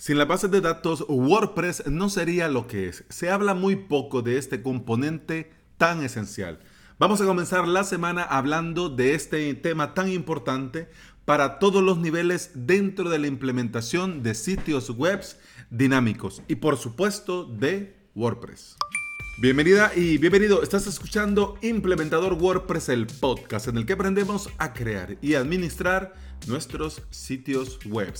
Sin 0.00 0.16
la 0.16 0.26
base 0.26 0.46
de 0.46 0.60
datos, 0.60 1.04
WordPress 1.08 1.88
no 1.88 2.08
sería 2.08 2.46
lo 2.46 2.68
que 2.68 2.86
es. 2.86 3.02
Se 3.08 3.30
habla 3.30 3.54
muy 3.54 3.74
poco 3.74 4.22
de 4.22 4.38
este 4.38 4.62
componente 4.62 5.50
tan 5.76 6.04
esencial. 6.04 6.60
Vamos 7.00 7.20
a 7.20 7.24
comenzar 7.24 7.66
la 7.66 7.82
semana 7.82 8.22
hablando 8.22 8.90
de 8.90 9.14
este 9.14 9.52
tema 9.54 9.94
tan 9.94 10.08
importante 10.08 10.88
para 11.24 11.58
todos 11.58 11.82
los 11.82 11.98
niveles 11.98 12.52
dentro 12.54 13.10
de 13.10 13.18
la 13.18 13.26
implementación 13.26 14.22
de 14.22 14.36
sitios 14.36 14.88
web 14.90 15.20
dinámicos 15.68 16.42
y 16.46 16.54
por 16.54 16.76
supuesto 16.76 17.42
de 17.42 17.96
WordPress. 18.14 18.76
Bienvenida 19.40 19.92
y 19.94 20.18
bienvenido. 20.18 20.64
Estás 20.64 20.88
escuchando 20.88 21.58
Implementador 21.62 22.32
WordPress, 22.32 22.88
el 22.88 23.06
podcast 23.06 23.68
en 23.68 23.76
el 23.76 23.86
que 23.86 23.92
aprendemos 23.92 24.50
a 24.58 24.72
crear 24.72 25.16
y 25.22 25.34
administrar 25.34 26.12
nuestros 26.48 27.02
sitios 27.10 27.78
web. 27.86 28.12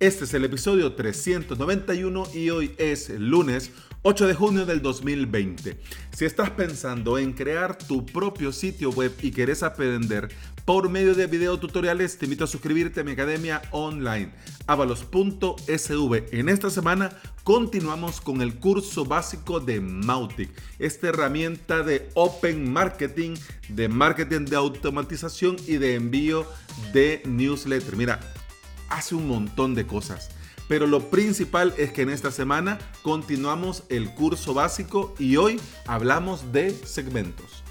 Este 0.00 0.24
es 0.24 0.34
el 0.34 0.44
episodio 0.44 0.92
391 0.92 2.24
y 2.34 2.50
hoy 2.50 2.74
es 2.76 3.08
lunes 3.08 3.70
8 4.02 4.26
de 4.26 4.34
junio 4.34 4.66
del 4.66 4.82
2020. 4.82 5.80
Si 6.14 6.26
estás 6.26 6.50
pensando 6.50 7.16
en 7.16 7.32
crear 7.32 7.78
tu 7.78 8.04
propio 8.04 8.52
sitio 8.52 8.90
web 8.90 9.14
y 9.22 9.32
quieres 9.32 9.62
aprender 9.62 10.28
por 10.66 10.90
medio 10.90 11.14
de 11.14 11.28
video 11.28 11.58
tutoriales, 11.58 12.18
te 12.18 12.26
invito 12.26 12.44
a 12.44 12.48
suscribirte 12.48 13.00
a 13.00 13.04
mi 13.04 13.12
academia 13.12 13.62
online, 13.70 14.32
avalos.sv. 14.66 16.24
En 16.32 16.48
esta 16.48 16.70
semana 16.70 17.16
continuamos 17.44 18.20
con 18.20 18.42
el 18.42 18.56
curso 18.56 19.04
básico 19.04 19.60
de 19.60 19.80
Mautic, 19.80 20.50
esta 20.80 21.08
herramienta 21.08 21.84
de 21.84 22.10
Open 22.14 22.70
Marketing, 22.70 23.36
de 23.68 23.88
marketing 23.88 24.46
de 24.46 24.56
automatización 24.56 25.56
y 25.68 25.76
de 25.76 25.94
envío 25.94 26.44
de 26.92 27.22
newsletter. 27.24 27.96
Mira, 27.96 28.20
hace 28.90 29.14
un 29.14 29.28
montón 29.28 29.74
de 29.74 29.86
cosas 29.86 30.30
pero 30.68 30.88
lo 30.88 31.10
principal 31.10 31.72
es 31.78 31.92
que 31.92 32.02
en 32.02 32.10
esta 32.10 32.32
semana 32.32 32.78
continuamos 33.02 33.84
el 33.88 34.12
curso 34.14 34.52
básico 34.52 35.14
y 35.16 35.36
hoy 35.36 35.60
hablamos 35.86 36.52
de 36.52 36.72
segmentos. 36.72 37.65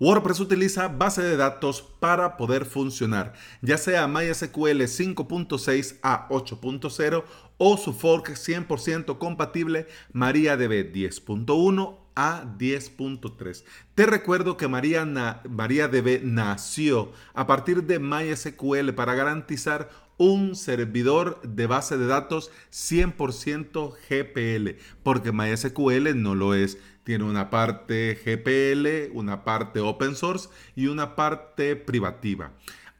WordPress 0.00 0.38
utiliza 0.38 0.86
base 0.86 1.22
de 1.22 1.36
datos 1.36 1.82
para 1.82 2.36
poder 2.36 2.64
funcionar, 2.64 3.32
ya 3.62 3.78
sea 3.78 4.06
MySQL 4.06 4.82
5.6 4.82 5.96
a 6.02 6.28
8.0 6.28 7.24
o 7.58 7.76
su 7.76 7.92
fork 7.92 8.30
100% 8.30 9.18
compatible 9.18 9.88
MariaDB 10.12 10.92
10.1 10.92 12.07
a 12.18 12.42
10.3. 12.58 13.62
Te 13.94 14.04
recuerdo 14.04 14.56
que 14.56 14.66
MariaDB 14.66 16.24
nació 16.24 17.12
a 17.32 17.46
partir 17.46 17.84
de 17.84 18.00
MySQL 18.00 18.92
para 18.94 19.14
garantizar 19.14 19.88
un 20.16 20.56
servidor 20.56 21.40
de 21.42 21.68
base 21.68 21.96
de 21.96 22.08
datos 22.08 22.50
100% 22.72 23.94
GPL, 24.08 24.80
porque 25.04 25.30
MySQL 25.30 26.20
no 26.20 26.34
lo 26.34 26.54
es. 26.54 26.78
Tiene 27.04 27.22
una 27.22 27.50
parte 27.50 28.18
GPL, 28.24 29.16
una 29.16 29.44
parte 29.44 29.78
open 29.78 30.16
source 30.16 30.48
y 30.74 30.88
una 30.88 31.14
parte 31.14 31.76
privativa. 31.76 32.50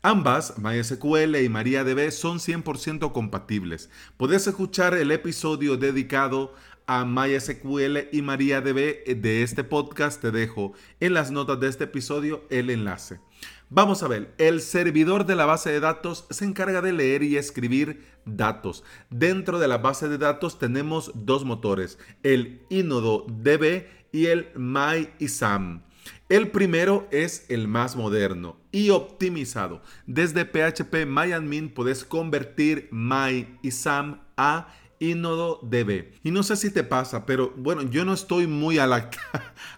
Ambas, 0.00 0.58
MySQL 0.58 1.34
y 1.42 1.48
MariaDB, 1.48 2.12
son 2.12 2.38
100% 2.38 3.10
compatibles. 3.12 3.91
Puedes 4.16 4.47
escuchar 4.47 4.94
el 4.94 5.10
episodio 5.10 5.77
dedicado 5.77 6.55
a 6.89 7.05
MySQL 7.05 8.08
y 8.11 8.22
MariaDB 8.22 9.14
de 9.14 9.42
este 9.42 9.62
podcast. 9.62 10.20
Te 10.20 10.33
dejo 10.33 10.72
en 10.98 11.14
las 11.14 11.31
notas 11.31 11.61
de 11.61 11.69
este 11.69 11.84
episodio 11.84 12.44
el 12.50 12.70
enlace. 12.70 13.20
Vamos 13.69 14.03
a 14.03 14.08
ver, 14.08 14.34
el 14.39 14.62
servidor 14.62 15.27
de 15.27 15.36
la 15.36 15.44
base 15.44 15.70
de 15.70 15.81
datos 15.81 16.27
se 16.31 16.47
encarga 16.47 16.81
de 16.81 16.94
leer 16.94 17.22
y 17.22 17.36
escribir 17.36 18.03
datos. 18.25 18.83
Dentro 19.11 19.59
de 19.59 19.69
la 19.69 19.76
base 19.76 20.09
de 20.09 20.16
datos 20.16 20.59
tenemos 20.59 21.12
dos 21.15 21.44
motores, 21.44 21.99
el 22.22 22.62
InnodoDB 22.71 23.84
y 24.10 24.26
el 24.26 24.49
MyISAM. 24.56 25.82
El 26.31 26.50
primero 26.50 27.06
es 27.10 27.44
el 27.50 27.69
más 27.69 27.94
moderno 27.94 28.56
y 28.72 28.88
optimizado. 28.88 29.82
Desde 30.06 30.47
PHP 30.47 31.06
MyAdmin 31.06 31.69
puedes 31.69 32.06
convertir 32.06 32.88
MyISAM 32.91 34.22
a 34.38 34.69
InnodoDB. 35.00 36.12
Y 36.22 36.31
no 36.31 36.42
sé 36.42 36.56
si 36.56 36.70
te 36.70 36.84
pasa, 36.84 37.26
pero 37.26 37.53
bueno, 37.56 37.82
yo 37.82 38.04
no 38.04 38.12
estoy 38.12 38.47
muy 38.47 38.78
al, 38.78 39.10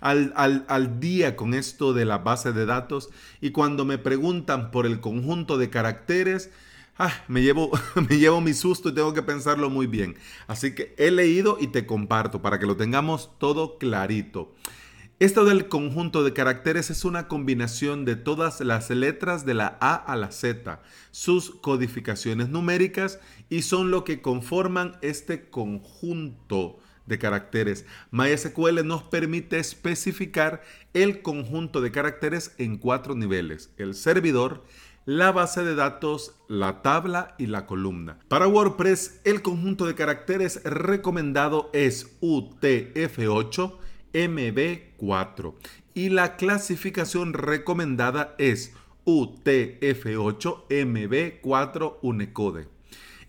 al, 0.00 1.00
día 1.00 1.36
con 1.36 1.54
esto 1.54 1.92
de 1.92 2.04
la 2.04 2.18
base 2.18 2.52
de 2.52 2.66
datos 2.66 3.10
y 3.40 3.50
cuando 3.50 3.84
me 3.84 3.98
preguntan 3.98 4.70
por 4.70 4.86
el 4.86 5.00
conjunto 5.00 5.58
de 5.58 5.70
caracteres, 5.70 6.50
ah, 6.98 7.12
me, 7.28 7.42
llevo, 7.42 7.70
me 8.08 8.18
llevo 8.18 8.40
mi 8.40 8.54
susto 8.54 8.90
y 8.90 8.94
tengo 8.94 9.14
que 9.14 9.22
pensarlo 9.22 9.70
muy 9.70 9.86
bien. 9.86 10.16
Así 10.46 10.74
que 10.74 10.94
he 10.98 11.10
leído 11.10 11.58
y 11.60 11.68
te 11.68 11.86
comparto 11.86 12.42
para 12.42 12.58
que 12.58 12.66
lo 12.66 12.76
tengamos 12.76 13.30
todo 13.38 13.78
clarito. 13.78 14.54
Esto 15.20 15.44
del 15.44 15.68
conjunto 15.68 16.24
de 16.24 16.32
caracteres 16.32 16.88
es 16.88 17.04
una 17.04 17.28
combinación 17.28 18.06
de 18.06 18.16
todas 18.16 18.62
las 18.62 18.88
letras 18.88 19.44
de 19.44 19.52
la 19.52 19.76
A 19.78 19.94
a 19.94 20.16
la 20.16 20.32
Z, 20.32 20.80
sus 21.10 21.50
codificaciones 21.50 22.48
numéricas 22.48 23.20
y 23.50 23.60
son 23.60 23.90
lo 23.90 24.02
que 24.04 24.22
conforman 24.22 24.96
este 25.02 25.50
conjunto 25.50 26.78
de 27.04 27.18
caracteres. 27.18 27.84
MySQL 28.12 28.82
nos 28.86 29.02
permite 29.02 29.58
especificar 29.58 30.62
el 30.94 31.20
conjunto 31.20 31.82
de 31.82 31.92
caracteres 31.92 32.54
en 32.56 32.78
cuatro 32.78 33.14
niveles, 33.14 33.74
el 33.76 33.94
servidor, 33.94 34.64
la 35.04 35.32
base 35.32 35.62
de 35.64 35.74
datos, 35.74 36.34
la 36.48 36.80
tabla 36.80 37.34
y 37.36 37.44
la 37.44 37.66
columna. 37.66 38.18
Para 38.28 38.48
WordPress, 38.48 39.20
el 39.24 39.42
conjunto 39.42 39.84
de 39.84 39.94
caracteres 39.94 40.62
recomendado 40.64 41.68
es 41.74 42.18
UTF-8, 42.22 43.76
MB4 44.12 45.54
y 45.94 46.08
la 46.08 46.36
clasificación 46.36 47.32
recomendada 47.32 48.34
es 48.38 48.72
UTF-8 49.04 50.66
MB4 50.68 51.96
Unicode. 52.02 52.68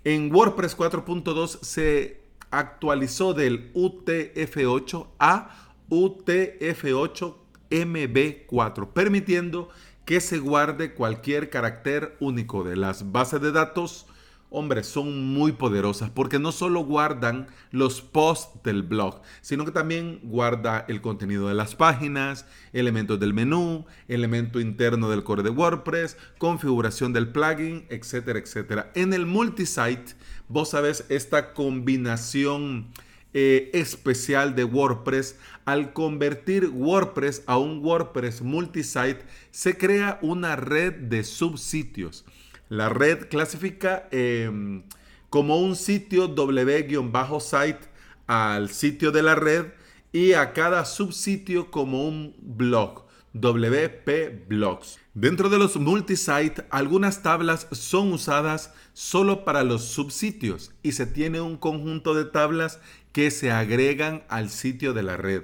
En 0.04 0.34
WordPress 0.34 0.78
4.2 0.78 1.62
se 1.62 2.22
actualizó 2.50 3.34
del 3.34 3.74
UTF-8 3.74 5.08
a 5.20 5.72
UTF-8 5.90 7.36
MB4, 7.70 8.88
permitiendo 8.94 9.70
que 10.06 10.20
se 10.20 10.40
guarde 10.40 10.94
cualquier 10.94 11.50
carácter 11.50 12.18
único 12.20 12.64
de 12.64 12.76
las 12.76 13.12
bases 13.12 13.42
de 13.42 13.52
datos 13.52 14.08
hombre, 14.52 14.84
son 14.84 15.34
muy 15.34 15.54
poderosas 15.54 16.10
porque 16.10 16.38
no 16.38 16.52
solo 16.52 16.84
guardan 16.84 17.48
los 17.72 18.02
posts 18.02 18.62
del 18.64 18.84
blog, 18.84 19.22
sino 19.42 19.66
que 19.66 19.72
también 19.72 20.20
guarda 20.24 20.86
el 20.90 21.02
contenido 21.02 21.48
de 21.48 21.56
las 21.56 21.74
páginas, 21.74 22.46
elementos 22.74 23.20
del 23.20 23.34
menú, 23.34 23.86
elemento 24.10 24.60
interno 24.60 25.10
del 25.10 25.24
core 25.24 25.42
de 25.42 25.50
WordPress, 25.50 26.18
configuración 26.38 27.14
del 27.14 27.32
plugin, 27.32 27.86
etcétera, 27.90 28.40
etcétera. 28.40 28.92
En 28.94 29.14
el 29.14 29.26
multisite, 29.26 30.16
vos 30.50 30.70
sabes, 30.70 31.06
esta 31.08 31.54
combinación 31.54 32.92
eh, 33.34 33.72
especial 33.74 34.56
de 34.56 34.66
WordPress, 34.66 35.38
al 35.64 35.94
convertir 35.94 36.68
WordPress 36.68 37.44
a 37.46 37.58
un 37.58 37.84
WordPress 37.84 38.42
multisite, 38.42 39.24
se 39.52 39.78
crea 39.78 40.20
una 40.22 40.58
red 40.58 40.94
de 40.94 41.24
subsitios. 41.24 42.26
La 42.72 42.88
red 42.88 43.28
clasifica 43.28 44.08
em, 44.12 44.84
como 45.30 45.60
un 45.60 45.76
sitio 45.76 46.30
W-site 46.30 47.82
al 48.28 48.70
sitio 48.70 49.12
de 49.12 49.22
la 49.22 49.36
red 49.36 49.74
y 50.14 50.32
a 50.32 50.54
cada 50.54 50.86
subsitio 50.86 51.70
como 51.70 52.08
un 52.08 52.34
blog. 52.40 53.04
WP 53.34 54.48
Blogs. 54.48 55.00
Dentro 55.14 55.50
de 55.50 55.58
los 55.58 55.76
multisite, 55.76 56.66
algunas 56.70 57.22
tablas 57.22 57.68
son 57.72 58.14
usadas 58.14 58.74
solo 58.94 59.44
para 59.44 59.64
los 59.64 59.84
subsitios 59.84 60.72
y 60.82 60.94
se 60.94 61.06
tiene 61.06 61.42
un 61.42 61.58
conjunto 61.58 62.14
de 62.14 62.24
tablas 62.24 62.80
que 63.12 63.32
se 63.32 63.52
agregan 63.52 64.24
al 64.30 64.50
sitio 64.50 64.94
de 64.94 65.04
la 65.04 65.18
red. 65.18 65.44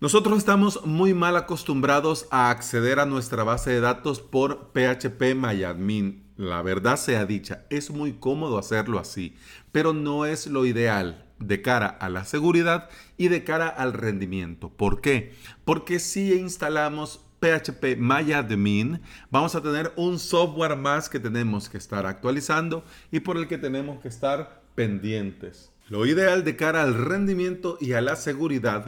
Nosotros 0.00 0.38
estamos 0.38 0.86
muy 0.86 1.12
mal 1.12 1.36
acostumbrados 1.36 2.28
a 2.30 2.50
acceder 2.50 3.00
a 3.00 3.06
nuestra 3.06 3.42
base 3.42 3.70
de 3.70 3.80
datos 3.80 4.20
por 4.20 4.70
PHP 4.72 5.34
MyAdmin. 5.34 6.22
La 6.38 6.62
verdad 6.62 6.96
sea 6.96 7.26
dicha, 7.26 7.64
es 7.68 7.90
muy 7.90 8.12
cómodo 8.12 8.58
hacerlo 8.58 9.00
así, 9.00 9.34
pero 9.72 9.92
no 9.92 10.24
es 10.24 10.46
lo 10.46 10.66
ideal 10.66 11.26
de 11.40 11.62
cara 11.62 11.88
a 11.88 12.08
la 12.08 12.24
seguridad 12.24 12.88
y 13.16 13.26
de 13.26 13.42
cara 13.42 13.66
al 13.66 13.92
rendimiento. 13.92 14.68
¿Por 14.68 15.00
qué? 15.00 15.34
Porque 15.64 15.98
si 15.98 16.32
instalamos 16.34 17.24
PHP 17.40 17.96
MyAdmin, 17.98 19.00
vamos 19.32 19.56
a 19.56 19.62
tener 19.64 19.92
un 19.96 20.20
software 20.20 20.76
más 20.76 21.08
que 21.08 21.18
tenemos 21.18 21.68
que 21.68 21.78
estar 21.78 22.06
actualizando 22.06 22.84
y 23.10 23.18
por 23.18 23.36
el 23.36 23.48
que 23.48 23.58
tenemos 23.58 24.00
que 24.00 24.06
estar 24.06 24.62
pendientes. 24.76 25.72
Lo 25.88 26.06
ideal 26.06 26.44
de 26.44 26.54
cara 26.54 26.84
al 26.84 26.94
rendimiento 26.94 27.78
y 27.80 27.94
a 27.94 28.00
la 28.00 28.14
seguridad 28.14 28.86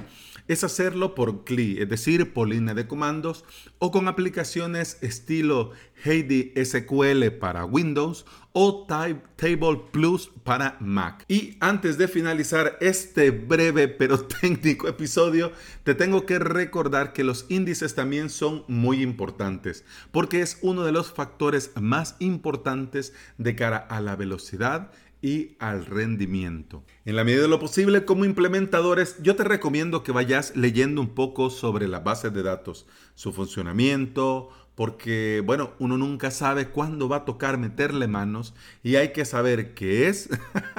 es 0.50 0.64
hacerlo 0.64 1.14
por 1.14 1.44
CLI, 1.44 1.78
es 1.78 1.88
decir, 1.88 2.32
por 2.32 2.48
línea 2.48 2.74
de 2.74 2.88
comandos, 2.88 3.44
o 3.78 3.92
con 3.92 4.08
aplicaciones 4.08 4.98
estilo 5.00 5.70
Heidi 6.04 6.52
SQL 6.56 7.28
para 7.38 7.64
Windows 7.64 8.26
o 8.52 8.84
Table 8.84 9.80
Plus 9.92 10.32
para 10.42 10.76
Mac. 10.80 11.24
Y 11.28 11.56
antes 11.60 11.98
de 11.98 12.08
finalizar 12.08 12.78
este 12.80 13.30
breve 13.30 13.86
pero 13.86 14.18
técnico 14.40 14.88
episodio, 14.88 15.52
te 15.84 15.94
tengo 15.94 16.26
que 16.26 16.40
recordar 16.40 17.12
que 17.12 17.22
los 17.22 17.46
índices 17.48 17.94
también 17.94 18.28
son 18.28 18.64
muy 18.66 19.02
importantes, 19.02 19.84
porque 20.10 20.40
es 20.40 20.58
uno 20.62 20.82
de 20.82 20.90
los 20.90 21.12
factores 21.12 21.70
más 21.80 22.16
importantes 22.18 23.12
de 23.38 23.54
cara 23.54 23.76
a 23.76 24.00
la 24.00 24.16
velocidad 24.16 24.90
y 25.22 25.56
al 25.58 25.86
rendimiento. 25.86 26.84
En 27.04 27.16
la 27.16 27.24
medida 27.24 27.42
de 27.42 27.48
lo 27.48 27.60
posible, 27.60 28.04
como 28.04 28.24
implementadores, 28.24 29.16
yo 29.22 29.36
te 29.36 29.44
recomiendo 29.44 30.02
que 30.02 30.12
vayas 30.12 30.56
leyendo 30.56 31.00
un 31.00 31.14
poco 31.14 31.50
sobre 31.50 31.88
la 31.88 32.00
base 32.00 32.30
de 32.30 32.42
datos, 32.42 32.86
su 33.14 33.32
funcionamiento, 33.32 34.50
porque, 34.74 35.42
bueno, 35.44 35.72
uno 35.78 35.98
nunca 35.98 36.30
sabe 36.30 36.68
cuándo 36.68 37.08
va 37.08 37.16
a 37.16 37.24
tocar 37.24 37.58
meterle 37.58 38.06
manos 38.06 38.54
y 38.82 38.96
hay 38.96 39.12
que 39.12 39.24
saber 39.24 39.74
qué 39.74 40.08
es 40.08 40.30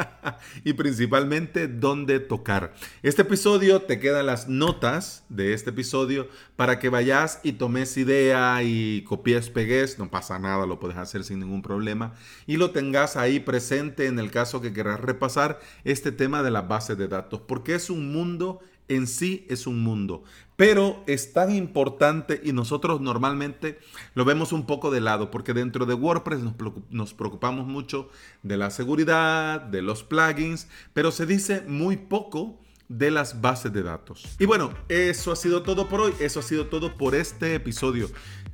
y 0.63 0.73
principalmente 0.73 1.67
dónde 1.67 2.19
tocar. 2.19 2.73
Este 3.03 3.21
episodio 3.21 3.83
te 3.83 3.99
quedan 3.99 4.25
las 4.25 4.47
notas 4.47 5.23
de 5.29 5.53
este 5.53 5.69
episodio 5.69 6.27
para 6.55 6.79
que 6.79 6.89
vayas 6.89 7.39
y 7.43 7.53
tomes 7.53 7.95
idea 7.97 8.63
y 8.63 9.03
copies, 9.03 9.49
pegues, 9.49 9.99
no 9.99 10.09
pasa 10.09 10.39
nada, 10.39 10.65
lo 10.65 10.79
puedes 10.79 10.97
hacer 10.97 11.23
sin 11.23 11.39
ningún 11.39 11.61
problema 11.61 12.13
y 12.47 12.57
lo 12.57 12.71
tengas 12.71 13.17
ahí 13.17 13.39
presente 13.39 14.07
en 14.07 14.19
el 14.19 14.31
caso 14.31 14.61
que 14.61 14.73
quieras 14.73 14.99
repasar 14.99 15.59
este 15.83 16.11
tema 16.11 16.41
de 16.43 16.51
la 16.51 16.63
base 16.63 16.95
de 16.95 17.07
datos, 17.07 17.41
porque 17.41 17.75
es 17.75 17.89
un 17.89 18.11
mundo 18.11 18.61
en 18.91 19.07
sí 19.07 19.45
es 19.49 19.67
un 19.67 19.79
mundo, 19.81 20.23
pero 20.57 21.01
es 21.07 21.31
tan 21.31 21.55
importante 21.55 22.41
y 22.43 22.51
nosotros 22.51 22.99
normalmente 22.99 23.79
lo 24.15 24.25
vemos 24.25 24.51
un 24.51 24.65
poco 24.65 24.91
de 24.91 24.99
lado, 24.99 25.31
porque 25.31 25.53
dentro 25.53 25.85
de 25.85 25.93
WordPress 25.93 26.41
nos, 26.89 27.13
preocupamos 27.13 27.67
mucho 27.67 28.09
de 28.43 28.57
la 28.57 28.69
seguridad, 28.69 29.61
de 29.61 29.81
los 29.81 30.03
plugins, 30.03 30.67
pero 30.93 31.11
se 31.11 31.25
dice 31.25 31.63
muy 31.67 31.95
poco 31.95 32.59
de 32.89 33.11
las 33.11 33.39
bases 33.39 33.71
de 33.71 33.83
datos. 33.83 34.25
Y 34.37 34.45
bueno, 34.45 34.73
eso 34.89 35.31
ha 35.31 35.37
sido 35.37 35.63
todo 35.63 35.87
por 35.87 36.01
hoy, 36.01 36.13
eso 36.19 36.41
ha 36.41 36.43
sido 36.43 36.67
todo 36.67 36.97
por 36.97 37.15
este 37.15 37.55
episodio. 37.55 38.09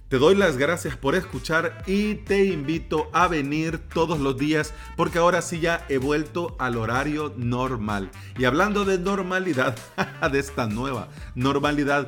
Te 0.10 0.20
doy 0.20 0.36
las 0.36 0.56
gracias 0.56 0.96
por 0.96 1.16
escuchar 1.16 1.84
y 1.86 2.16
te 2.16 2.46
invito 2.46 3.10
a 3.12 3.28
venir 3.28 3.78
todos 3.94 4.22
los 4.22 4.38
días 4.38 4.74
porque 4.96 5.18
ahora 5.18 5.42
sí 5.42 5.60
ya 5.60 5.86
he 5.90 5.98
vuelto 5.98 6.56
al 6.60 6.78
horario 6.78 7.34
normal. 7.36 8.10
Y 8.38 8.46
hablando 8.46 8.86
de 8.86 9.00
normalidad, 9.00 9.76
de 10.32 10.40
esta 10.40 10.66
nueva 10.66 11.10
normalidad, 11.36 12.08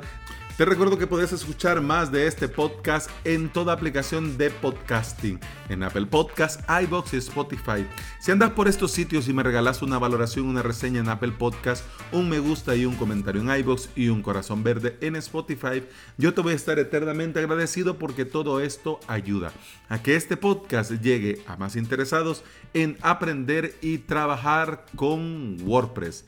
te 0.59 0.65
recuerdo 0.65 0.97
que 0.97 1.07
puedes 1.07 1.31
escuchar 1.31 1.79
más 1.79 2.11
de 2.11 2.27
este 2.27 2.49
podcast 2.49 3.09
en 3.23 3.47
toda 3.47 3.71
aplicación 3.71 4.37
de 4.37 4.49
podcasting, 4.49 5.39
en 5.69 5.83
Apple 5.83 6.07
Podcasts, 6.07 6.61
iBox 6.83 7.13
y 7.13 7.17
Spotify. 7.19 7.87
Si 8.19 8.29
andas 8.29 8.51
por 8.51 8.67
estos 8.67 8.91
sitios 8.91 9.29
y 9.29 9.33
me 9.33 9.41
regalas 9.41 9.81
una 9.81 9.97
valoración, 9.97 10.47
una 10.47 10.61
reseña 10.61 10.99
en 10.99 11.07
Apple 11.07 11.31
Podcasts, 11.31 11.87
un 12.11 12.27
me 12.27 12.39
gusta 12.39 12.75
y 12.75 12.85
un 12.85 12.97
comentario 12.97 13.41
en 13.41 13.57
iBox 13.57 13.87
y 13.95 14.09
un 14.09 14.21
corazón 14.21 14.61
verde 14.61 14.97
en 14.99 15.15
Spotify, 15.15 15.81
yo 16.17 16.33
te 16.33 16.41
voy 16.41 16.51
a 16.51 16.57
estar 16.57 16.77
eternamente 16.77 17.39
agradecido 17.39 17.97
porque 17.97 18.25
todo 18.25 18.59
esto 18.59 18.99
ayuda 19.07 19.53
a 19.87 20.03
que 20.03 20.17
este 20.17 20.35
podcast 20.35 20.91
llegue 20.91 21.41
a 21.47 21.55
más 21.55 21.77
interesados 21.77 22.43
en 22.73 22.97
aprender 23.01 23.75
y 23.81 23.99
trabajar 23.99 24.83
con 24.97 25.55
WordPress. 25.61 26.25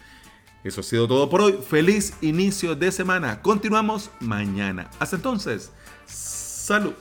Eso 0.63 0.81
ha 0.81 0.83
sido 0.83 1.07
todo 1.07 1.29
por 1.29 1.41
hoy. 1.41 1.53
Feliz 1.53 2.13
inicio 2.21 2.75
de 2.75 2.91
semana. 2.91 3.41
Continuamos 3.41 4.11
mañana. 4.19 4.89
Hasta 4.99 5.15
entonces. 5.15 5.71
Salud. 6.05 6.93